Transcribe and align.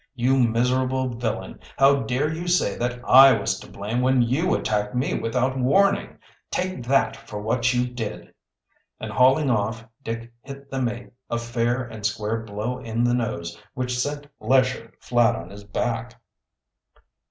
"You 0.15 0.39
miserable 0.39 1.09
villain. 1.09 1.59
How 1.77 2.01
dare 2.01 2.27
you 2.33 2.47
say 2.47 2.75
that 2.75 3.07
I 3.07 3.33
was 3.39 3.59
to 3.59 3.69
blame 3.69 4.01
when 4.01 4.23
you 4.23 4.55
attacked 4.55 4.95
me 4.95 5.13
without 5.13 5.55
warning? 5.59 6.17
Take 6.49 6.81
that 6.87 7.15
for 7.15 7.39
what 7.39 7.71
you 7.71 7.85
did." 7.87 8.33
And 8.99 9.11
hauling 9.11 9.51
off, 9.51 9.85
Dick 10.03 10.33
hit 10.41 10.71
the 10.71 10.81
mate 10.81 11.11
a 11.29 11.37
fair 11.37 11.83
and 11.83 12.03
square 12.03 12.39
blow 12.39 12.79
in 12.79 13.03
the 13.03 13.13
nose 13.13 13.61
which 13.75 13.95
sent 13.99 14.25
Lesher 14.39 14.91
flat 14.99 15.35
on 15.35 15.51
his 15.51 15.65
back. 15.65 16.19